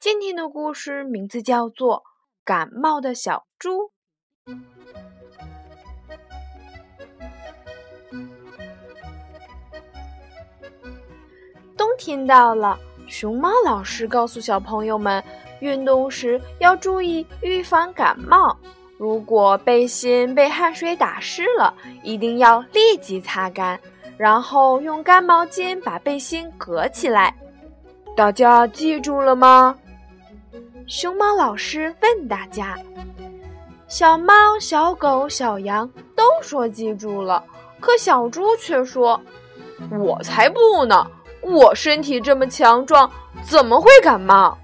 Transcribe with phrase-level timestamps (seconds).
[0.00, 1.96] 今天的故事名字叫做
[2.44, 3.90] 《感冒的小猪》。
[11.76, 15.22] 冬天到了，熊猫老师告诉小朋友们，
[15.58, 18.56] 运动时要注意预防感冒。
[18.98, 23.76] 如果背心被汗水打湿了，一定要立即擦干，
[24.16, 27.36] 然后用干毛巾把背心隔起来。
[28.16, 29.76] 大家记住了吗？
[30.88, 32.74] 熊猫老师问大家
[33.88, 35.86] ：“小猫、小狗、小羊
[36.16, 37.44] 都说记住了，
[37.78, 39.20] 可小猪却说
[40.00, 41.06] ：‘我才不呢！
[41.42, 43.10] 我身体这么强壮，
[43.42, 44.56] 怎么会感冒？’”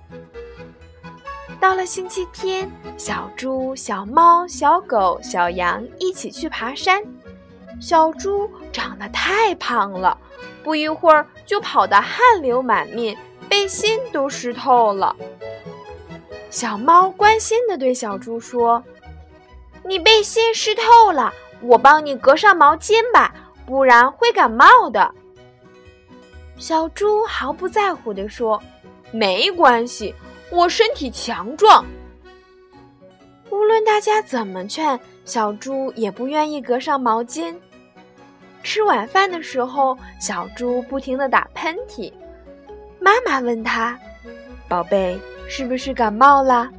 [1.60, 7.02] 到了星期天，小猪、小猫、小狗、小羊一起去爬山。
[7.78, 10.16] 小猪长得太胖了，
[10.62, 13.14] 不一会儿就跑得汗流满面，
[13.46, 15.14] 背心都湿透了。
[16.54, 18.80] 小猫关心地对小猪说
[19.84, 23.34] ：“你背心湿透了，我帮你隔上毛巾吧，
[23.66, 25.12] 不然会感冒的。”
[26.56, 28.62] 小猪毫不在乎地说
[29.10, 30.14] ：“没关系，
[30.48, 31.84] 我身体强壮。”
[33.50, 37.52] 无论大家怎么劝，小猪也不愿意隔上毛巾。
[38.62, 42.12] 吃晚饭的时候，小猪不停地打喷嚏。
[43.00, 43.98] 妈妈问他
[44.70, 46.70] ：“宝贝。”是不是感冒了？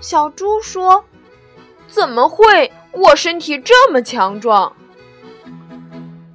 [0.00, 1.02] 小猪说
[1.88, 2.70] ：“怎么会？
[2.92, 4.72] 我身体这么强壮。”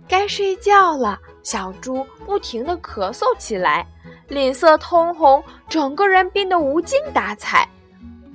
[0.08, 3.86] 该睡觉了，小猪不停地咳嗽起来，
[4.28, 7.68] 脸色通红，整个人变得无精打采。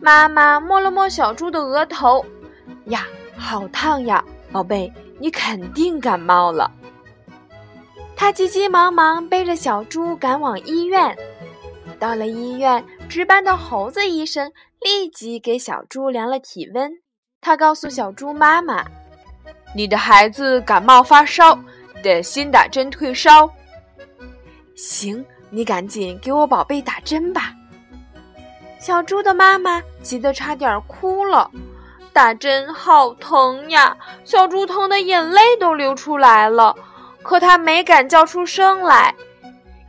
[0.01, 2.25] 妈妈摸了摸小猪的额头，
[2.87, 6.71] 呀，好烫呀，宝贝，你肯定感冒了。
[8.17, 11.17] 他急急忙忙背着小猪赶往医院。
[11.95, 16.91] 到了医院，值班的猴子医生立即给小猪量了体温。
[17.41, 18.85] 他告诉小猪妈妈
[19.75, 21.59] ：“你的孩子感冒发烧，
[22.03, 23.51] 得先打针退烧。”
[24.77, 27.53] 行，你赶紧给我宝贝打针吧。
[28.81, 31.51] 小猪的妈妈急得差点哭了，
[32.13, 33.97] 打针好疼呀！
[34.25, 36.75] 小猪疼得眼泪都流出来了，
[37.23, 39.15] 可他没敢叫出声来。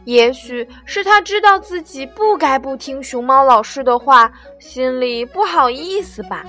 [0.05, 6.45] 也许是他知道自己不该不听熊猫老师的话，心里不好意思吧。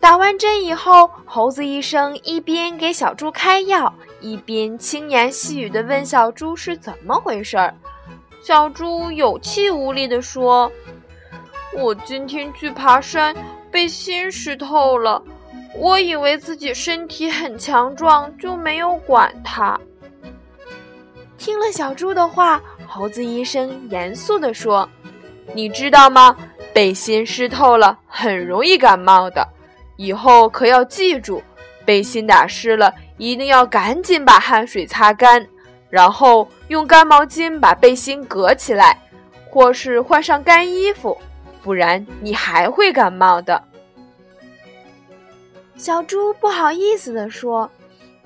[0.00, 7.74] 打完针以后，猴子医生一边给小猪开药，一边轻言细语地问小猪是怎么回事儿。
[8.42, 10.70] 小猪有气无力地说
[11.78, 13.32] ：“我今天去爬山，
[13.70, 15.22] 被心湿透了。
[15.76, 19.78] 我以为自己身体很强壮，就没有管它。”
[21.42, 24.88] 听了小猪的话，猴子医生严肃地说
[25.52, 26.36] ：“你知道吗？
[26.72, 29.44] 背心湿透了很容易感冒的，
[29.96, 31.42] 以后可要记住，
[31.84, 35.44] 背心打湿了一定要赶紧把汗水擦干，
[35.90, 38.96] 然后用干毛巾把背心隔起来，
[39.50, 41.18] 或是换上干衣服，
[41.60, 43.60] 不然你还会感冒的。”
[45.74, 47.68] 小猪不好意思地说：“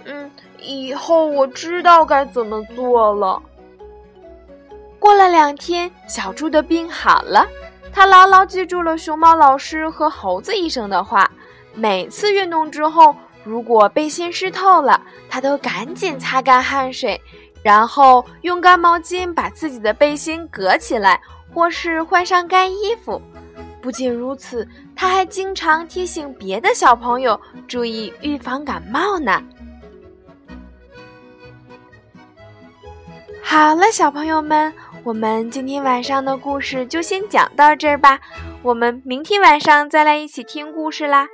[0.05, 0.31] 嗯。”
[0.67, 3.41] 以后我知道该怎么做了。
[4.99, 7.47] 过了两天，小猪的病好了，
[7.93, 11.31] 他牢牢记住了熊猫老师和猴子医生的话。
[11.75, 17.21] 每次运动之后，如果背心湿透了，他都赶紧擦干汗水，
[17.63, 21.21] 然后用干毛巾把自己的背心隔起来，
[21.55, 23.21] 或是换上干衣服。
[23.81, 24.67] 不仅如此，
[24.97, 29.41] 他还经常提醒别的小朋友注意预防感冒呢。
[33.57, 34.71] 好了，小朋友们，
[35.03, 38.21] 我们今天晚上的故事就先讲到这儿吧。
[38.61, 41.27] 我们明天晚上再来一起听故事啦。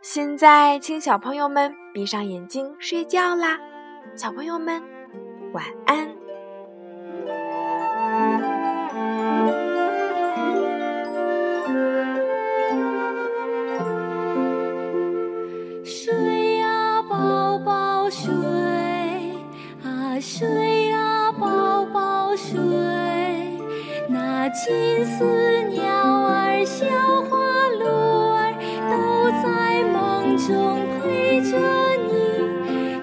[0.00, 3.58] 现在，请小朋友们闭上眼睛睡觉啦。
[4.14, 4.80] 小朋友们，
[5.52, 6.19] 晚安。
[24.52, 25.88] 金丝鸟。
[26.26, 26.84] 儿、小
[27.22, 27.36] 花
[27.78, 27.84] 鹿
[28.34, 28.52] 儿
[28.90, 28.92] 都
[29.42, 30.48] 在梦中
[30.98, 31.56] 陪着
[32.08, 32.10] 你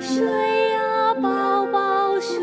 [0.01, 2.35] 睡呀，宝宝睡，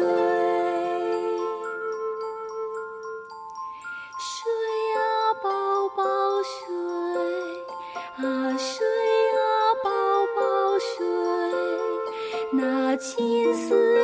[4.18, 4.50] 睡
[4.94, 4.96] 呀，
[5.42, 6.02] 宝宝
[6.42, 6.56] 睡
[8.16, 8.86] 啊，睡
[9.34, 9.38] 呀，
[9.84, 9.90] 宝
[10.34, 10.40] 宝
[10.78, 11.04] 睡，
[12.52, 14.03] 那金丝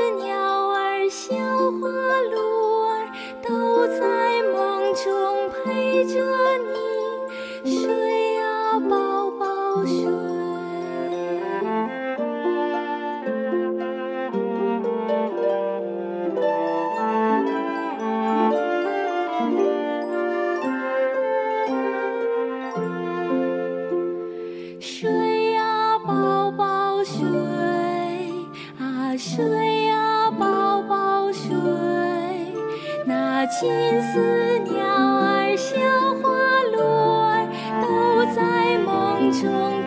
[33.50, 33.69] 金
[34.00, 35.75] 丝鸟儿小
[36.23, 36.31] 花
[36.70, 36.79] 鹿
[37.26, 37.49] 儿
[37.82, 39.80] 都在梦中